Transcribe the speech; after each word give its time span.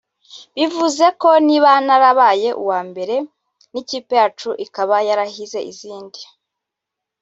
bivuze 0.55 1.05
ko 1.21 1.29
niba 1.47 1.71
narabaye 1.85 2.49
uwa 2.61 2.79
mbere 2.89 3.15
n’ikipe 3.71 4.13
yacu 4.21 4.49
ikaba 4.65 4.95
yarahize 5.07 5.59
izindi 5.71 6.19